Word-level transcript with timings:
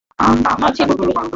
মাছি 0.61 0.81
ঢুকতে 0.89 1.03
পারে! 1.07 1.29